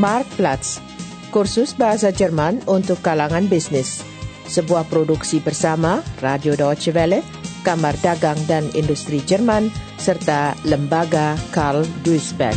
[0.00, 0.80] Marktplatz,
[1.28, 4.00] kursus bahasa Jerman untuk kalangan bisnis.
[4.48, 7.20] Sebuah produksi bersama Radio Deutsche Welle,
[7.68, 9.68] Kamar Dagang dan Industri Jerman,
[10.00, 12.56] serta Lembaga Karl Duisberg.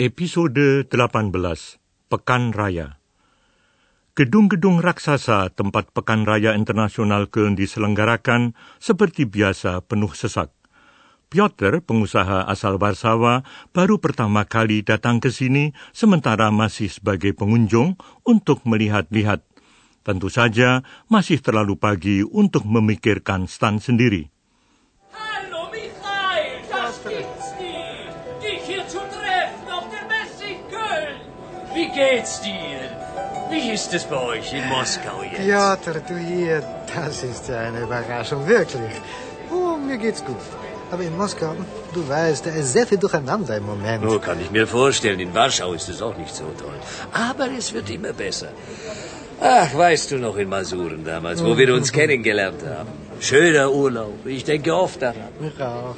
[0.00, 1.36] Episode 18
[2.08, 2.95] Pekan Raya
[4.16, 10.56] Gedung-gedung raksasa tempat Pekan Raya Internasional Köln diselenggarakan seperti biasa penuh sesak.
[11.28, 13.44] Piotr, pengusaha asal Warsawa,
[13.76, 19.44] baru pertama kali datang ke sini sementara masih sebagai pengunjung untuk melihat-lihat.
[20.00, 20.80] Tentu saja
[21.12, 24.32] masih terlalu pagi untuk memikirkan stand sendiri.
[31.76, 33.05] Wie geht's dir?
[33.50, 35.36] Wie ist es bei euch in Moskau jetzt?
[35.36, 36.62] Piotr, du hier,
[36.94, 38.94] das ist ja eine Überraschung, wirklich.
[39.50, 40.36] Oh, mir geht's gut.
[40.90, 41.52] Aber in Moskau,
[41.94, 44.02] du weißt, da ist sehr viel Durcheinander im Moment.
[44.04, 46.78] Nur kann ich mir vorstellen, in Warschau ist es auch nicht so toll.
[47.12, 48.48] Aber es wird immer besser.
[49.40, 52.88] Ach, weißt du noch in Masuren damals, wo wir uns kennengelernt haben?
[53.20, 54.26] Schöner Urlaub.
[54.26, 55.28] Ich denke oft daran.
[55.40, 55.96] Ich auch.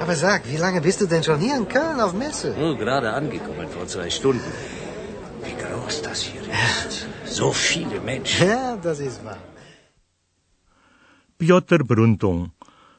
[0.00, 2.54] Aber sag, wie lange bist du denn schon hier in Köln auf Messe?
[2.58, 4.52] Nur gerade angekommen vor zwei Stunden.
[5.86, 7.06] Groß das hier ist.
[7.30, 8.42] So viele Menschen.
[8.42, 9.38] Ja, das ist wahr.
[11.38, 12.50] Piotr beruntung.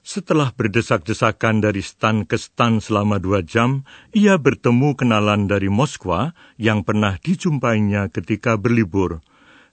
[0.07, 3.83] Setelah berdesak-desakan dari stan ke stan selama dua jam,
[4.15, 9.19] ia bertemu kenalan dari Moskwa yang pernah dijumpainya ketika berlibur.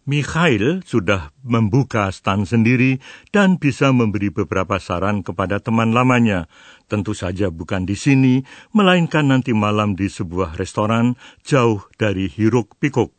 [0.05, 3.01] Mikhail sudah membuka stan sendiri
[3.33, 6.45] dan bisa memberi beberapa saran kepada teman lamanya.
[6.93, 8.45] Tentu saja bukan di sini,
[8.77, 13.17] melainkan nanti malam di sebuah restoran jauh dari hiruk-pikuk.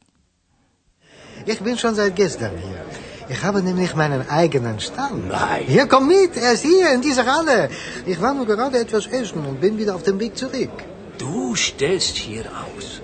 [1.49, 2.85] Ich bin schon seit gestern hier.
[3.29, 5.29] Ich habe nämlich meinen eigenen Stand.
[5.29, 5.65] Nein.
[5.65, 7.69] Hier, komm mit, er ist hier, in dieser Halle.
[8.05, 10.69] Ich war nur gerade etwas essen und bin wieder auf dem Weg zurück.
[11.17, 13.01] Du stellst hier aus.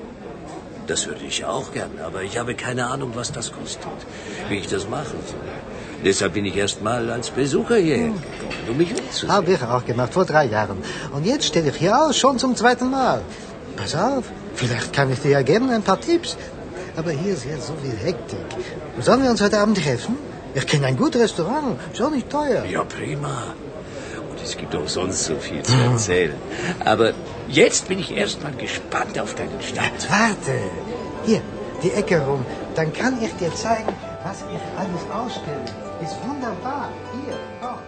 [0.92, 4.00] Das würde ich auch gern, aber ich habe keine Ahnung, was das kostet.
[4.50, 5.40] Wie ich das machen soll.
[6.04, 9.32] Deshalb bin ich erst mal als Besucher hierher gekommen, um mich umzusehen.
[9.32, 10.80] Habe ich auch gemacht, vor drei Jahren.
[11.14, 13.22] Und jetzt stelle ich hier aus, schon zum zweiten Mal.
[13.78, 14.26] Pass auf,
[14.56, 16.36] vielleicht kann ich dir ja geben ein paar Tipps.
[16.98, 18.46] Aber hier ist ja so viel Hektik.
[19.00, 20.18] Sollen wir uns heute Abend treffen?
[20.54, 22.66] Ich kenne ein gutes Restaurant, ist auch nicht teuer.
[22.66, 23.56] Ja, prima.
[24.44, 26.38] Es gibt auch sonst so viel zu erzählen.
[26.84, 27.14] Aber
[27.48, 30.10] jetzt bin ich erst mal gespannt auf deinen Stand.
[30.10, 30.58] Warte,
[31.26, 31.42] hier,
[31.84, 32.46] die Ecke rum.
[32.76, 33.94] Dann kann ich dir zeigen,
[34.24, 35.66] was ich alles ausstelle.
[36.02, 36.90] Ist wunderbar.
[37.14, 37.80] Hier, komm.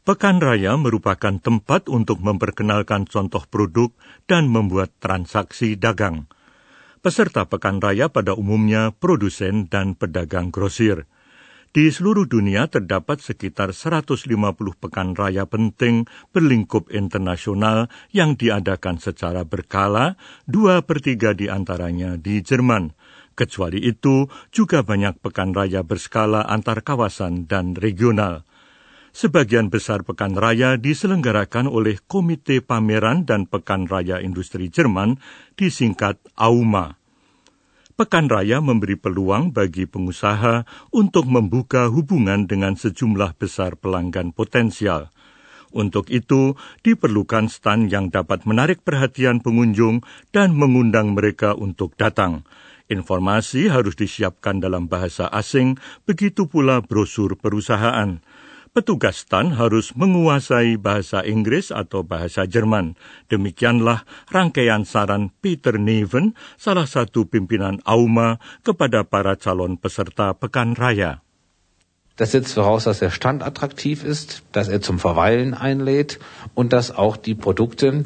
[0.00, 3.92] Pekan Raya merupakan tempat untuk memperkenalkan contoh produk
[4.26, 6.26] dan membuat transaksi dagang.
[7.00, 11.08] Peserta Pekan Raya pada umumnya produsen dan pedagang grosir.
[11.70, 14.26] Di seluruh dunia terdapat sekitar 150
[14.82, 16.02] pekan raya penting
[16.34, 20.18] berlingkup internasional yang diadakan secara berkala,
[20.50, 22.90] dua per tiga di antaranya di Jerman.
[23.38, 28.42] Kecuali itu, juga banyak pekan raya berskala antar kawasan dan regional.
[29.14, 35.22] Sebagian besar pekan raya diselenggarakan oleh Komite Pameran dan Pekan Raya Industri Jerman,
[35.54, 36.99] disingkat AUMA.
[38.00, 45.12] Pekan raya memberi peluang bagi pengusaha untuk membuka hubungan dengan sejumlah besar pelanggan potensial.
[45.68, 50.00] Untuk itu, diperlukan stan yang dapat menarik perhatian pengunjung
[50.32, 52.48] dan mengundang mereka untuk datang.
[52.88, 55.76] Informasi harus disiapkan dalam bahasa asing,
[56.08, 58.24] begitu pula brosur perusahaan.
[58.70, 62.94] Petugas stan harus menguasai bahasa Inggris atau bahasa Jerman.
[63.26, 71.18] Demikianlah rangkaian saran Peter Neven, salah satu pimpinan AUMA, kepada para calon peserta Pekan Raya.
[72.14, 76.20] Das setzt voraus, dass der Stand attraktiv ist, dass er zum Verweilen einlädt
[76.54, 78.04] und dass auch die Produkte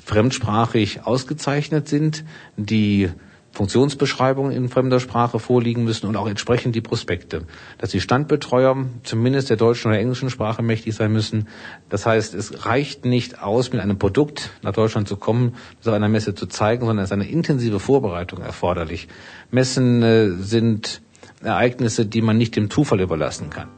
[0.00, 2.24] fremdsprachig ausgezeichnet sind,
[2.56, 3.10] die
[3.56, 7.46] Funktionsbeschreibungen in fremder Sprache vorliegen müssen und auch entsprechend die Prospekte.
[7.78, 11.48] Dass die Standbetreuer zumindest der deutschen oder englischen Sprache mächtig sein müssen.
[11.88, 16.08] Das heißt, es reicht nicht aus, mit einem Produkt nach Deutschland zu kommen, auf einer
[16.08, 19.08] Messe zu zeigen, sondern es ist eine intensive Vorbereitung erforderlich.
[19.50, 21.00] Messen äh, sind
[21.42, 23.68] Ereignisse, die man nicht dem Zufall überlassen kann.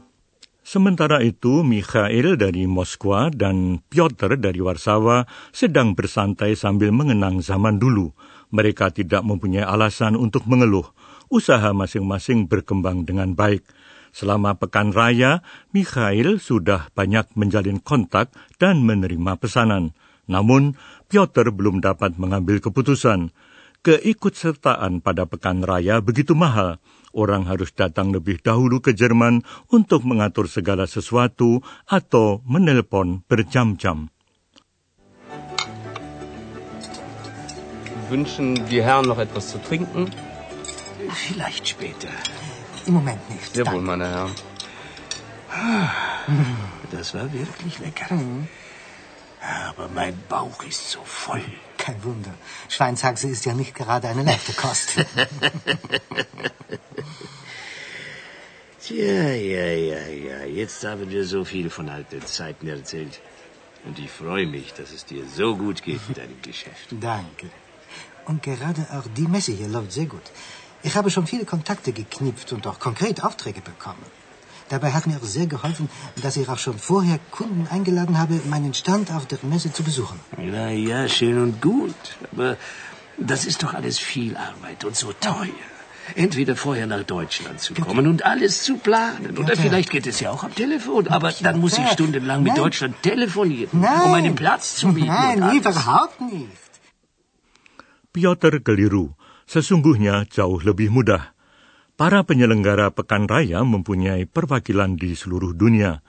[0.69, 8.13] Sementara itu, Mikhail dari Moskwa dan Piotr dari Warsawa sedang bersantai sambil mengenang zaman dulu.
[8.49, 10.89] Mereka tidak mempunyai alasan untuk mengeluh.
[11.29, 13.65] Usaha masing-masing berkembang dengan baik.
[14.09, 15.45] Selama pekan raya,
[15.77, 19.93] Mikhail sudah banyak menjalin kontak dan menerima pesanan.
[20.25, 20.77] Namun,
[21.09, 23.33] Piotr belum dapat mengambil keputusan.
[23.79, 26.83] keikutsertaan pada pekan raya begitu mahal.
[27.15, 34.13] Orang harus datang lebih dahulu ke Jerman untuk mengatur segala sesuatu atau menelpon berjam-jam.
[38.09, 40.11] Wünschen die Herren noch etwas zu trinken?
[41.15, 42.09] Vielleicht später.
[42.87, 43.55] Im Moment nicht.
[43.57, 43.87] Jawohl, Danke.
[43.87, 44.35] meine Herren.
[46.91, 48.07] Das war wirklich lecker.
[49.41, 51.45] Aber mein Bauch ist so voll.
[51.77, 52.35] Kein Wunder.
[52.69, 54.97] Schweinshaxe ist ja nicht gerade eine leichte Kost.
[58.83, 60.45] Tja, ja, ja, ja.
[60.45, 63.21] Jetzt haben wir so viel von alten Zeiten erzählt.
[63.85, 66.89] Und ich freue mich, dass es dir so gut geht in deinem Geschäft.
[66.91, 67.49] Danke.
[68.29, 70.27] Und gerade auch die Messe hier läuft sehr gut.
[70.83, 74.05] Ich habe schon viele Kontakte geknüpft und auch konkret Aufträge bekommen.
[74.69, 75.89] Dabei hat mir auch sehr geholfen,
[76.23, 80.21] dass ich auch schon vorher Kunden eingeladen habe, meinen Stand auf der Messe zu besuchen.
[80.37, 81.95] Na ja, schön und gut.
[82.33, 82.57] Aber
[83.17, 85.67] das ist doch alles viel Arbeit und so teuer.
[86.15, 89.39] Entweder vorher nach Deutschland zu kommen und alles zu planen.
[89.39, 91.09] Oder vielleicht geht es ja auch am Telefon.
[91.09, 92.57] Aber dann muss ich stundenlang mit.
[92.59, 95.07] Deutschland telefonieren, um einen Platz zu mieten.
[95.07, 96.68] Nein, überhaupt nicht.
[98.19, 99.15] Piotr keliru.
[99.47, 101.39] Sesungguhnya jauh lebih mudah.
[101.95, 106.03] Para penyelenggara pekan raya mempunyai perwakilan di seluruh dunia.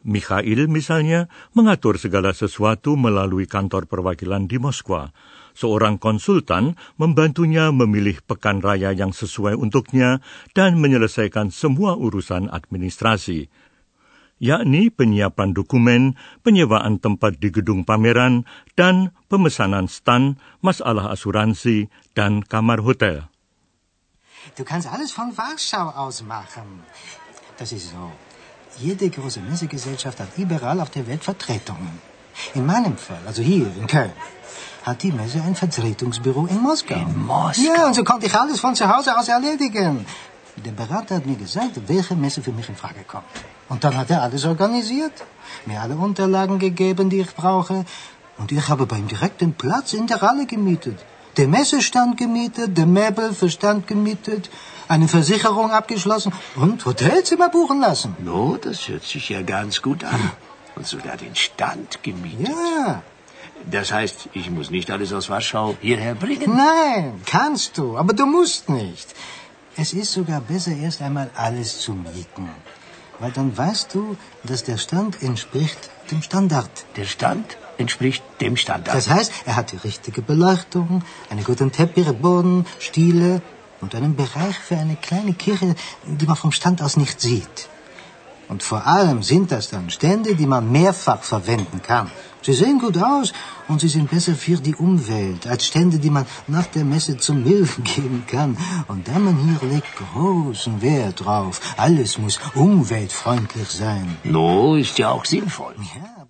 [0.00, 5.12] Mikhail misalnya mengatur segala sesuatu melalui kantor perwakilan di Moskwa.
[5.52, 10.24] Seorang konsultan membantunya memilih pekan raya yang sesuai untuknya
[10.56, 13.52] dan menyelesaikan semua urusan administrasi
[14.40, 22.80] yakni penyiapan dokumen, penyewaan tempat di gedung pameran, dan pemesanan stand, masalah asuransi, dan kamar
[22.82, 23.28] hotel.
[24.56, 26.80] Du kannst alles von Warschau aus machen.
[27.60, 28.10] Das ist so.
[28.80, 32.00] Jede große Messegesellschaft hat überall auf der Welt Vertretungen.
[32.54, 34.12] In meinem Fall, also hier in Köln,
[34.82, 36.96] hat die Messe ein Vertretungsbüro in Moskau.
[36.96, 37.62] In Moskau?
[37.62, 40.06] Ja, und so konnte ich alles von zu Hause aus erledigen.
[40.64, 43.24] Der Berater hat mir gesagt, welche Messe für mich in Frage kommt.
[43.68, 45.12] Und dann hat er alles organisiert,
[45.66, 47.84] mir alle Unterlagen gegeben, die ich brauche.
[48.38, 50.98] Und ich habe bei ihm direkt den Platz in der Halle gemietet.
[51.38, 54.50] Den Messestand gemietet, den Möbel für Stand gemietet,
[54.88, 58.16] eine Versicherung abgeschlossen und Hotelzimmer buchen lassen.
[58.18, 60.32] No, das hört sich ja ganz gut an.
[60.76, 62.48] Und sogar den Stand gemietet.
[62.48, 63.02] Ja,
[63.70, 66.56] Das heißt, ich muss nicht alles aus Warschau hierher bringen.
[66.56, 69.14] nein, kannst du, aber du musst nicht.
[69.76, 72.48] Es ist sogar besser, erst einmal alles zu mieten.
[73.18, 76.70] Weil dann weißt du, dass der Stand entspricht dem Standard.
[76.96, 78.94] Der Stand entspricht dem Standard.
[78.94, 83.42] Das heißt, er hat die richtige Beleuchtung, einen guten Teppichboden, Stiele
[83.80, 85.74] und einen Bereich für eine kleine Kirche,
[86.04, 87.68] die man vom Stand aus nicht sieht.
[88.50, 92.10] Und vor allem sind das dann Stände, die man mehrfach verwenden kann.
[92.42, 93.32] Sie sehen gut aus
[93.68, 97.44] und sie sind besser für die Umwelt als Stände, die man nach der Messe zum
[97.44, 98.56] Müll geben kann.
[98.88, 101.60] Und der man hier legt großen Wert drauf.
[101.76, 104.16] Alles muss umweltfreundlich sein.
[104.24, 105.74] no, ist ja auch sinnvoll.
[105.94, 106.26] Ja,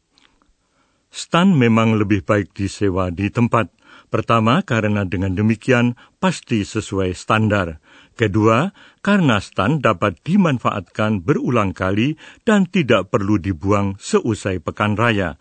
[1.11, 3.67] Stan memang lebih baik disewa di tempat.
[4.11, 7.79] Pertama, karena dengan demikian pasti sesuai standar.
[8.19, 8.71] Kedua,
[9.01, 15.41] karena stan dapat dimanfaatkan berulang kali dan tidak perlu dibuang seusai pekan raya.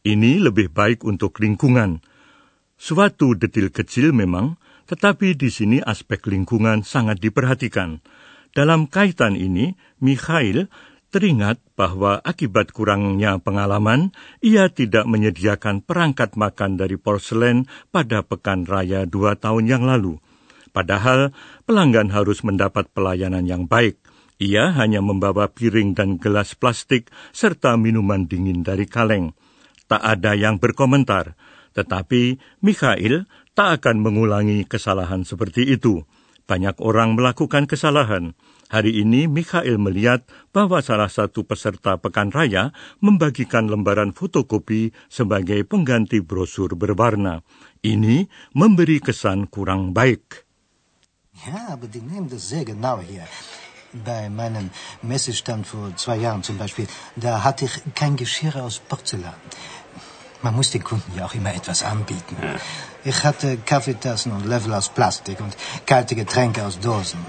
[0.00, 2.00] Ini lebih baik untuk lingkungan.
[2.80, 4.56] Suatu detil kecil memang,
[4.88, 8.00] tetapi di sini aspek lingkungan sangat diperhatikan.
[8.50, 10.66] Dalam kaitan ini, Mikhail
[11.10, 19.04] teringat bahwa akibat kurangnya pengalaman, ia tidak menyediakan perangkat makan dari porselen pada pekan raya
[19.04, 20.22] dua tahun yang lalu.
[20.70, 21.34] Padahal
[21.66, 23.98] pelanggan harus mendapat pelayanan yang baik.
[24.40, 29.36] Ia hanya membawa piring dan gelas plastik serta minuman dingin dari kaleng.
[29.84, 31.36] Tak ada yang berkomentar,
[31.76, 36.08] tetapi Mikhail tak akan mengulangi kesalahan seperti itu.
[36.48, 38.34] Banyak orang melakukan kesalahan.
[38.70, 46.22] Hari ini Mikhail melihat bahwa salah satu peserta pekan raya membagikan lembaran fotokopi sebagai pengganti
[46.22, 47.42] brosur berwarna.
[47.82, 50.49] Ini memberi kesan kurang baik.
[51.46, 53.26] Ja, aber die nehmen das sehr genau hier.
[53.92, 54.70] Bei meinem
[55.02, 59.34] Messestand vor zwei Jahren zum Beispiel, da hatte ich kein Geschirr aus Porzellan.
[60.42, 62.36] Man muss den Kunden ja auch immer etwas anbieten.
[63.04, 65.56] Ich hatte Kaffeetassen und Löffel aus Plastik und
[65.86, 67.24] kalte Getränke aus Dosen.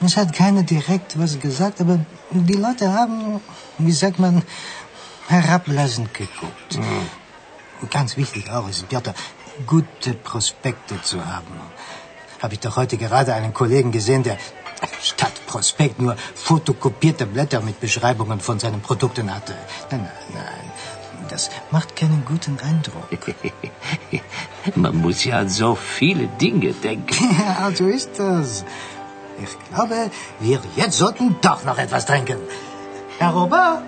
[0.00, 3.40] Es hat keiner direkt was gesagt, aber die Leute haben,
[3.78, 4.42] wie sagt man,
[5.28, 6.78] herablassend geguckt.
[7.90, 9.14] Ganz wichtig auch ist, Piotr,
[9.66, 11.60] gute Prospekte zu haben.
[12.42, 14.38] Habe ich doch heute gerade einen Kollegen gesehen, der
[15.02, 19.54] statt Prospekt nur fotokopierte Blätter mit Beschreibungen von seinen Produkten hatte.
[19.90, 20.70] Nein, nein, nein.
[21.28, 23.08] Das macht keinen guten Eindruck.
[24.76, 27.36] Man muss ja an so viele Dinge denken.
[27.38, 28.64] Ja, so ist das.
[29.42, 32.38] Ich glaube, wir jetzt sollten doch noch etwas trinken.
[33.18, 33.82] Herr Robert?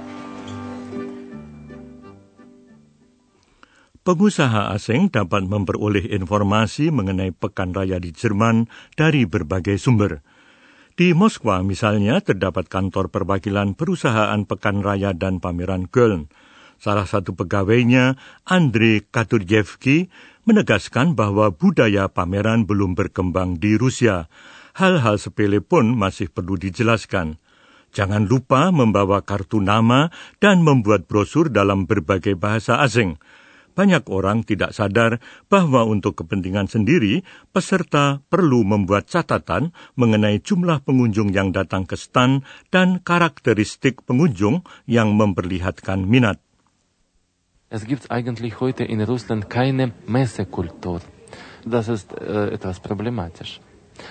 [4.08, 8.64] Pengusaha asing dapat memperoleh informasi mengenai pekan raya di Jerman
[8.96, 10.24] dari berbagai sumber.
[10.96, 16.32] Di Moskwa misalnya terdapat kantor perwakilan perusahaan pekan raya dan pameran Köln.
[16.80, 18.16] Salah satu pegawainya,
[18.48, 20.08] Andrei Katurjevski,
[20.48, 24.32] menegaskan bahwa budaya pameran belum berkembang di Rusia.
[24.72, 27.36] Hal-hal sepele pun masih perlu dijelaskan.
[27.92, 30.08] Jangan lupa membawa kartu nama
[30.40, 33.20] dan membuat brosur dalam berbagai bahasa asing.
[33.78, 37.22] Banyak orang tidak sadar bahwa untuk kepentingan sendiri,
[37.54, 42.42] peserta perlu membuat catatan mengenai jumlah pengunjung yang datang ke stan
[42.74, 46.42] dan karakteristik pengunjung yang memperlihatkan minat.
[47.70, 50.98] Es gibt eigentlich heute in Russland keine Messekultur.
[51.62, 53.62] Das ist äh, etwas problematisch.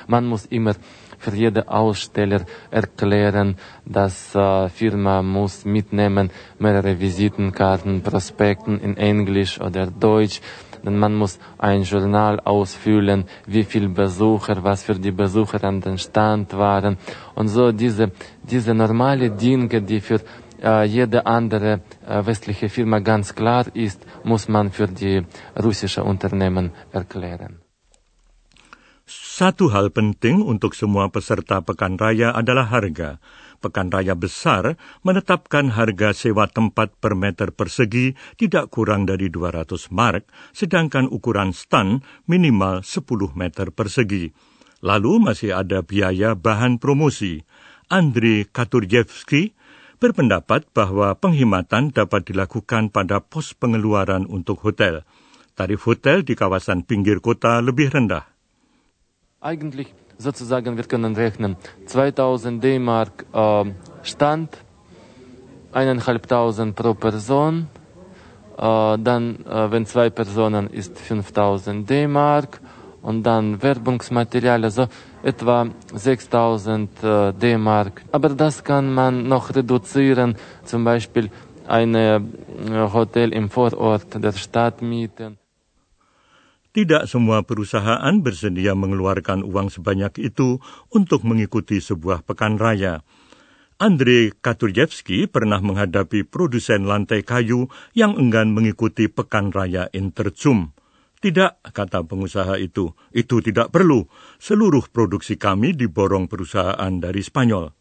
[0.08, 0.80] Man muss immer
[1.18, 9.88] für jeden Aussteller erklären, dass äh, Firma muss mitnehmen mehrere Visitenkarten, Prospekten in Englisch oder
[9.88, 10.42] Deutsch.
[10.84, 15.98] Denn man muss ein Journal ausfüllen, wie viele Besucher, was für die Besucher an den
[15.98, 16.98] Stand waren.
[17.36, 18.12] Und so diese,
[18.44, 20.22] diese normale Dinge, die für
[20.62, 25.26] äh, jede andere äh, westliche Firma ganz klar ist, muss man für die
[25.62, 27.67] russische Unternehmen erklären.
[29.08, 33.24] Satu hal penting untuk semua peserta pekan raya adalah harga.
[33.64, 40.28] Pekan raya besar menetapkan harga sewa tempat per meter persegi tidak kurang dari 200 mark,
[40.52, 44.36] sedangkan ukuran stan minimal 10 meter persegi.
[44.84, 47.48] Lalu masih ada biaya bahan promosi.
[47.88, 49.56] Andrei Katurjevski
[50.04, 55.08] berpendapat bahwa penghematan dapat dilakukan pada pos pengeluaran untuk hotel.
[55.56, 58.37] Tarif hotel di kawasan pinggir kota lebih rendah.
[59.40, 63.66] Eigentlich sozusagen, wir können rechnen, 2000 D-Mark äh,
[64.02, 64.58] Stand,
[65.72, 67.68] 1.500 pro Person,
[68.58, 72.60] äh, dann, äh, wenn zwei Personen, ist 5000 D-Mark
[73.04, 74.88] und dann Werbungsmaterial, also
[75.22, 78.02] etwa 6000 äh, D-Mark.
[78.12, 81.30] Aber das kann man noch reduzieren, zum Beispiel
[81.68, 82.20] ein äh,
[82.92, 85.38] Hotel im Vorort der Stadt mieten.
[86.78, 90.62] Tidak semua perusahaan bersedia mengeluarkan uang sebanyak itu
[90.94, 93.02] untuk mengikuti sebuah pekan raya.
[93.82, 97.66] Andrei Katurjevski pernah menghadapi produsen lantai kayu
[97.98, 100.78] yang enggan mengikuti pekan raya Interzum.
[101.18, 104.06] Tidak, kata pengusaha itu, itu tidak perlu.
[104.38, 107.74] Seluruh produksi kami diborong perusahaan dari Spanyol.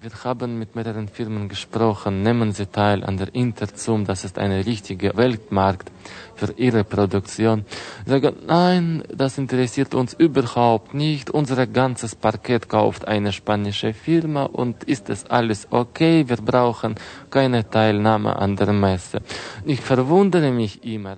[0.00, 4.52] Wir haben mit mehreren Firmen gesprochen, nehmen Sie teil an der Interzum, das ist ein
[4.52, 5.90] richtiger Weltmarkt
[6.36, 7.64] für Ihre Produktion.
[8.04, 14.44] Sie sagen, nein, das interessiert uns überhaupt nicht, unser ganzes Parkett kauft eine spanische Firma
[14.44, 16.94] und ist es alles okay, wir brauchen
[17.28, 19.18] keine Teilnahme an der Messe.
[19.64, 21.16] Ich verwundere mich immer.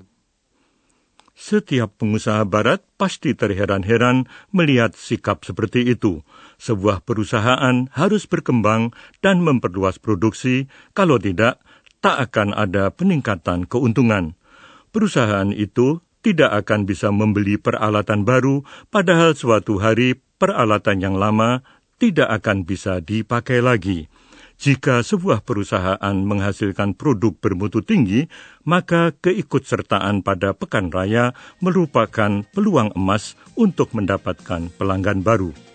[1.40, 6.20] Setiap pengusaha barat pasti terheran-heran melihat sikap seperti itu.
[6.60, 8.92] Sebuah perusahaan harus berkembang
[9.24, 11.56] dan memperluas produksi, kalau tidak,
[12.04, 14.36] tak akan ada peningkatan keuntungan.
[14.92, 18.60] Perusahaan itu tidak akan bisa membeli peralatan baru,
[18.92, 21.64] padahal suatu hari peralatan yang lama
[21.96, 24.12] tidak akan bisa dipakai lagi.
[24.60, 28.28] Jika sebuah perusahaan menghasilkan produk bermutu tinggi,
[28.68, 31.32] maka keikutsertaan pada pekan raya
[31.64, 35.69] merupakan peluang emas untuk mendapatkan pelanggan baru.